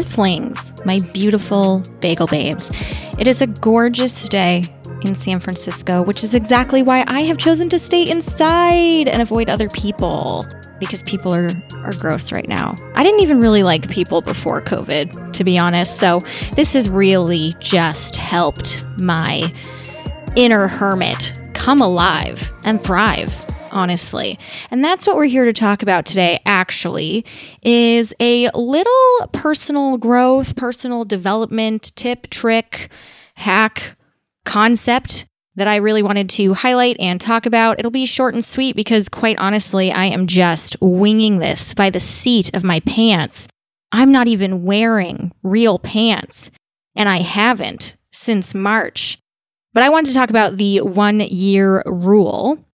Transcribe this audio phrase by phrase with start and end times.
[0.00, 2.70] Earthlings, my beautiful bagel babes.
[3.18, 4.64] It is a gorgeous day
[5.02, 9.50] in San Francisco, which is exactly why I have chosen to stay inside and avoid
[9.50, 10.46] other people
[10.78, 11.50] because people are,
[11.84, 12.74] are gross right now.
[12.94, 15.98] I didn't even really like people before COVID, to be honest.
[15.98, 16.20] So
[16.54, 19.52] this has really just helped my
[20.34, 24.38] inner hermit come alive and thrive honestly.
[24.70, 27.24] And that's what we're here to talk about today actually
[27.62, 32.90] is a little personal growth, personal development tip, trick,
[33.34, 33.96] hack,
[34.44, 37.78] concept that I really wanted to highlight and talk about.
[37.78, 42.00] It'll be short and sweet because, quite honestly, I am just winging this by the
[42.00, 43.48] seat of my pants.
[43.92, 46.50] I'm not even wearing real pants,
[46.94, 49.18] and I haven't since March.
[49.72, 52.64] But I wanted to talk about the one year rule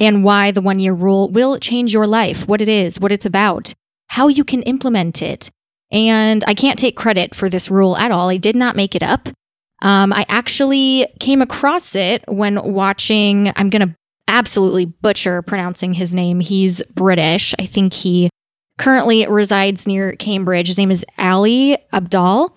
[0.00, 3.26] and why the one year rule will change your life, what it is, what it's
[3.26, 3.74] about,
[4.08, 5.50] how you can implement it.
[5.92, 8.30] And I can't take credit for this rule at all.
[8.30, 9.28] I did not make it up.
[9.82, 13.94] Um, I actually came across it when watching, I'm going to
[14.28, 16.40] absolutely butcher pronouncing his name.
[16.40, 17.54] He's British.
[17.58, 18.30] I think he
[18.78, 20.68] currently resides near Cambridge.
[20.68, 22.50] His name is Ali Abdaal.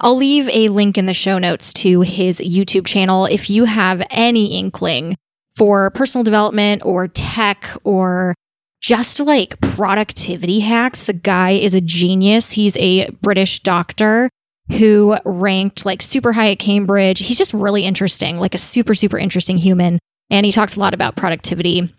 [0.00, 4.02] I'll leave a link in the show notes to his YouTube channel if you have
[4.10, 5.16] any inkling
[5.56, 8.34] for personal development or tech or
[8.80, 11.04] just like productivity hacks.
[11.04, 12.52] The guy is a genius.
[12.52, 14.30] He's a British doctor
[14.70, 17.20] who ranked like super high at Cambridge.
[17.20, 19.98] He's just really interesting, like a super, super interesting human.
[20.30, 21.92] And he talks a lot about productivity,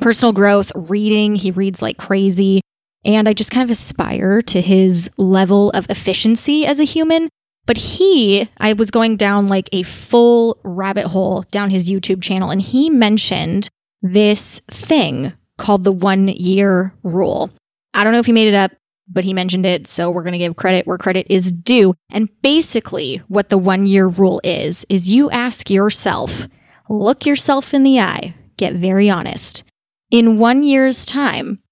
[0.00, 1.34] personal growth, reading.
[1.36, 2.60] He reads like crazy.
[3.04, 7.28] And I just kind of aspire to his level of efficiency as a human.
[7.66, 12.50] But he, I was going down like a full rabbit hole down his YouTube channel,
[12.50, 13.68] and he mentioned
[14.02, 17.50] this thing called the one year rule.
[17.92, 18.72] I don't know if he made it up
[19.08, 21.94] but he mentioned it, so we're going to give credit where credit is due.
[22.10, 26.48] And basically, what the one year rule is, is you ask yourself,
[26.88, 29.64] look yourself in the eye, get very honest.
[30.10, 31.62] In one year's time,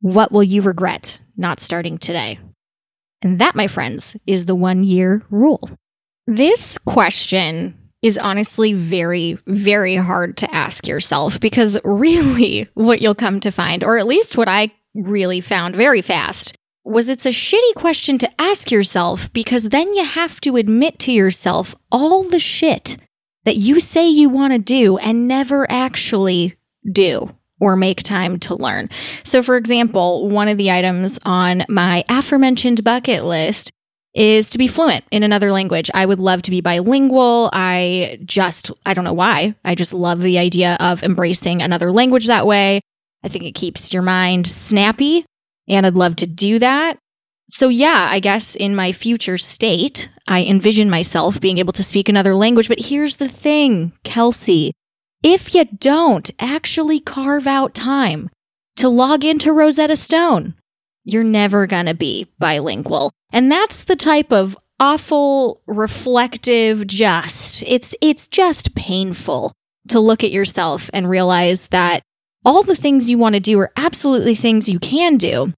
[0.00, 2.38] what will you regret not starting today?
[3.22, 5.68] And that, my friends, is the one year rule.
[6.26, 13.40] This question is honestly very, very hard to ask yourself because really what you'll come
[13.40, 17.74] to find, or at least what I really found very fast, was it's a shitty
[17.74, 22.96] question to ask yourself because then you have to admit to yourself all the shit
[23.44, 26.56] that you say you want to do and never actually
[26.90, 28.88] do or make time to learn.
[29.22, 33.70] So, for example, one of the items on my aforementioned bucket list
[34.14, 35.90] is to be fluent in another language.
[35.94, 37.50] I would love to be bilingual.
[37.52, 39.54] I just, I don't know why.
[39.64, 42.80] I just love the idea of embracing another language that way.
[43.22, 45.24] I think it keeps your mind snappy
[45.68, 46.98] and I'd love to do that.
[47.48, 52.08] So, yeah, I guess in my future state, I envision myself being able to speak
[52.08, 52.68] another language.
[52.68, 54.72] But here's the thing, Kelsey.
[55.22, 58.30] If you don't actually carve out time
[58.76, 60.54] to log into Rosetta Stone,
[61.04, 63.12] you're never going to be bilingual.
[63.30, 69.52] And that's the type of awful, reflective, just, it's, it's just painful
[69.88, 72.02] to look at yourself and realize that
[72.44, 75.52] all the things you want to do are absolutely things you can do,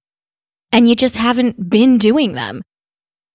[0.73, 2.63] and you just haven't been doing them.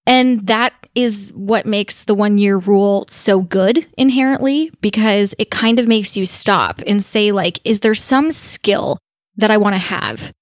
[0.06, 5.78] And that is what makes the one year rule so good inherently, because it kind
[5.78, 8.98] of makes you stop and say, like, is there some skill
[9.36, 10.32] that I want to have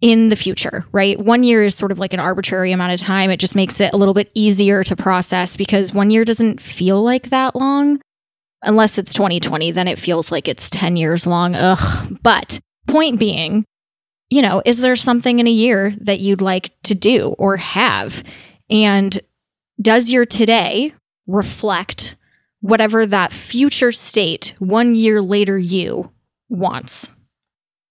[0.00, 1.18] in the future, right?
[1.18, 3.30] One year is sort of like an arbitrary amount of time.
[3.30, 7.02] It just makes it a little bit easier to process because one year doesn't feel
[7.02, 8.00] like that long.
[8.62, 11.54] Unless it's 2020, then it feels like it's 10 years long.
[11.54, 12.18] Ugh.
[12.22, 13.66] But point being,
[14.30, 18.24] you know, is there something in a year that you'd like to do or have?
[18.70, 19.18] And
[19.80, 20.94] does your today
[21.26, 22.16] reflect
[22.60, 26.10] whatever that future state one year later you
[26.48, 27.12] wants?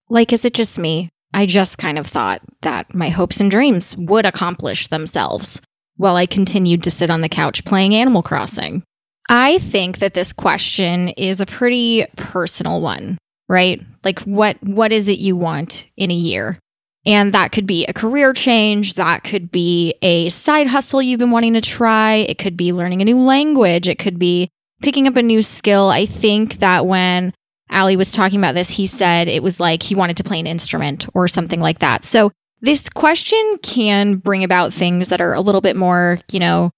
[0.10, 1.10] Like, is it just me?
[1.34, 5.62] I just kind of thought that my hopes and dreams would accomplish themselves
[5.98, 8.84] while I continued to sit on the couch playing Animal Crossing.
[9.28, 13.18] I think that this question is a pretty personal one
[13.48, 13.82] right?
[14.04, 16.60] Like what what is it you want in a year?
[17.06, 21.32] And that could be a career change, that could be a side hustle you've been
[21.32, 24.50] wanting to try, it could be learning a new language, it could be
[24.82, 25.90] picking up a new skill.
[25.90, 27.34] I think that when
[27.70, 30.48] Ali was talking about this, he said it was like he wanted to play an
[30.48, 32.04] instrument or something like that.
[32.04, 32.32] So
[32.62, 36.72] this question can bring about things that are a little bit more, you know,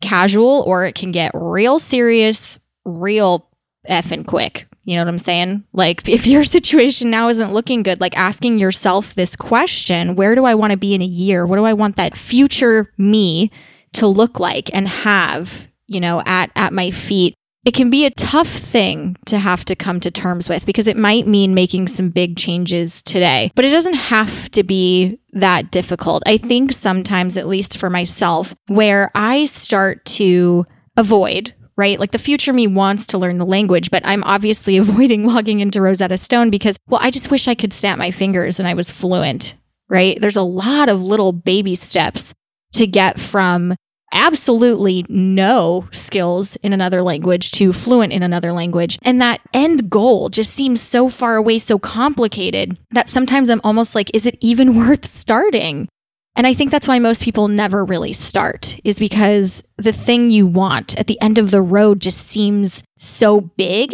[0.00, 3.46] casual or it can get real serious, real
[3.88, 5.62] effing quick, You know what I'm saying?
[5.72, 10.44] Like, if your situation now isn't looking good, like asking yourself this question where do
[10.44, 11.46] I want to be in a year?
[11.46, 13.52] What do I want that future me
[13.92, 17.34] to look like and have, you know, at, at my feet?
[17.64, 20.96] It can be a tough thing to have to come to terms with because it
[20.96, 26.24] might mean making some big changes today, but it doesn't have to be that difficult.
[26.26, 30.66] I think sometimes, at least for myself, where I start to
[30.96, 31.98] avoid right?
[31.98, 35.80] Like the future me wants to learn the language, but I'm obviously avoiding logging into
[35.80, 38.90] Rosetta Stone because, well, I just wish I could snap my fingers and I was
[38.90, 39.56] fluent,
[39.88, 40.20] right?
[40.20, 42.34] There's a lot of little baby steps
[42.74, 43.74] to get from
[44.12, 48.98] absolutely no skills in another language to fluent in another language.
[49.02, 53.94] And that end goal just seems so far away, so complicated that sometimes I'm almost
[53.94, 55.88] like, is it even worth starting?
[56.36, 60.46] And I think that's why most people never really start, is because the thing you
[60.46, 63.92] want at the end of the road just seems so big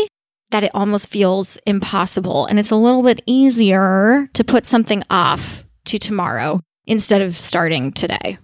[0.50, 2.47] that it almost feels impossible.
[2.47, 7.91] And it's a little bit easier to put something off to tomorrow instead of starting
[7.91, 8.38] today.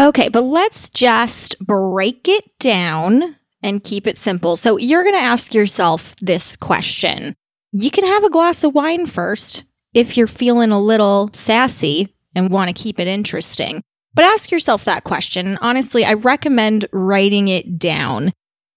[0.00, 4.56] Okay, but let's just break it down and keep it simple.
[4.56, 7.34] So you're going to ask yourself this question.
[7.72, 12.50] You can have a glass of wine first if you're feeling a little sassy and
[12.50, 13.82] want to keep it interesting.
[14.14, 15.58] But ask yourself that question.
[15.60, 18.32] Honestly, I recommend writing it down.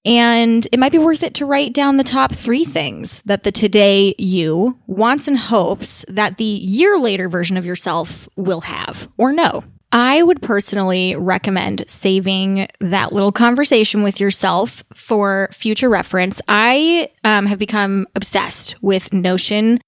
[0.06, 3.54] And it might be worth it to write down the top three things that the
[3.54, 9.32] today you wants and hopes that the year later version of yourself will have or
[9.32, 9.64] know.
[9.94, 16.42] I would personally recommend saving that little conversation with yourself for future reference.
[16.48, 19.80] I um, have become obsessed with Notion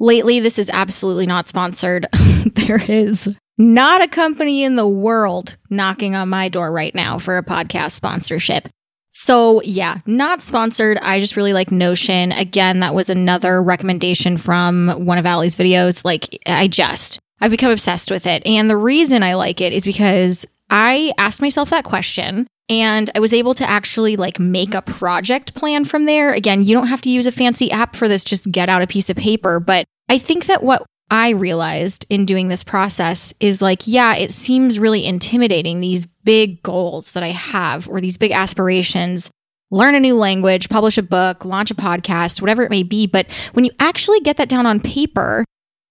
[0.00, 2.06] Lately, this is absolutely not sponsored.
[2.46, 7.36] there is not a company in the world knocking on my door right now for
[7.36, 8.68] a podcast sponsorship.
[9.10, 10.96] So, yeah, not sponsored.
[10.98, 12.30] I just really like Notion.
[12.30, 16.04] Again, that was another recommendation from one of Ali's videos.
[16.04, 18.46] Like, I just, I've become obsessed with it.
[18.46, 23.20] And the reason I like it is because I asked myself that question and I
[23.20, 26.32] was able to actually like make a project plan from there.
[26.32, 28.86] Again, you don't have to use a fancy app for this, just get out a
[28.86, 29.60] piece of paper.
[29.60, 34.32] But I think that what I realized in doing this process is like, yeah, it
[34.32, 39.30] seems really intimidating, these big goals that I have or these big aspirations.
[39.70, 43.06] Learn a new language, publish a book, launch a podcast, whatever it may be.
[43.06, 45.44] But when you actually get that down on paper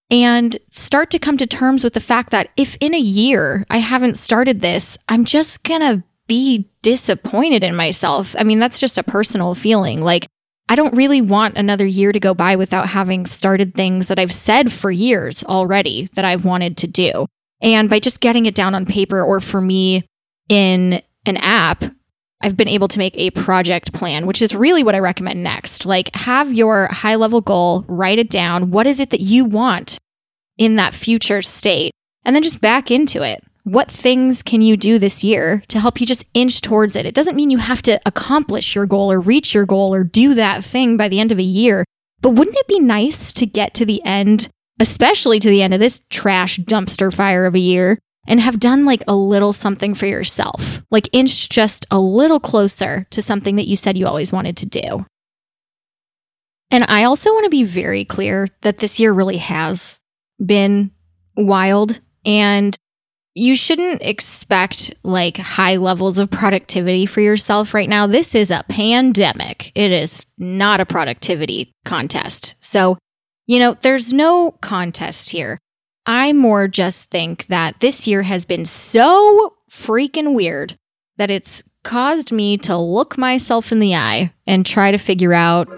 [0.10, 3.78] and start to come to terms with the fact that if in a year I
[3.78, 8.36] haven't started this, I'm just going to be disappointed in myself.
[8.38, 10.02] I mean, that's just a personal feeling.
[10.02, 10.28] Like,
[10.70, 14.34] I don't really want another year to go by without having started things that I've
[14.34, 17.26] said for years already that I've wanted to do.
[17.62, 20.06] And by just getting it down on paper, or for me
[20.50, 21.84] in an app,
[22.42, 25.86] I've been able to make a project plan, which is really what I recommend next.
[25.86, 28.70] Like, have your high level goal, write it down.
[28.70, 29.98] What is it that you want
[30.58, 31.92] in that future state?
[32.26, 36.00] And then just back into it what things can you do this year to help
[36.00, 37.06] you just inch towards it?
[37.06, 40.36] It doesn't mean you have to accomplish your goal or reach your goal or do
[40.36, 41.84] that thing by the end of a year.
[42.22, 44.48] But wouldn't it be nice to get to the end,
[44.80, 48.86] especially to the end of this trash dumpster fire of a year, and have done
[48.86, 50.82] like a little something for yourself?
[50.90, 54.66] Like inch just a little closer to something that you said you always wanted to
[54.66, 55.06] do.
[56.72, 60.00] And I also want to be very clear that this year really has
[60.40, 60.92] been
[61.36, 62.00] wild.
[62.24, 62.78] And
[63.38, 68.08] you shouldn't expect like high levels of productivity for yourself right now.
[68.08, 69.72] This is a pandemic.
[69.76, 72.56] It is not a productivity contest.
[72.60, 72.98] So,
[73.46, 75.60] you know, there's no contest here.
[76.08, 80.76] I more just think that this year has been so freaking weird
[81.18, 85.70] that it's caused me to look myself in the eye and try to figure out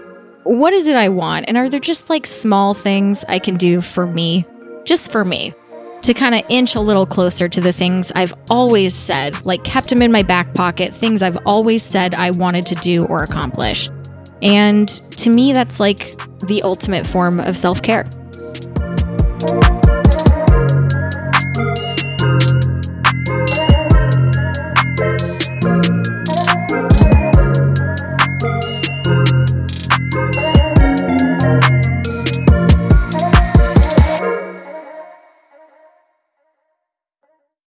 [0.44, 1.44] what is it I want?
[1.46, 4.46] And are there just like small things I can do for me?
[4.84, 5.54] Just for me
[6.02, 9.88] to kind of inch a little closer to the things I've always said, like kept
[9.88, 13.88] them in my back pocket, things I've always said I wanted to do or accomplish.
[14.42, 16.16] And to me, that's like
[16.46, 18.08] the ultimate form of self care.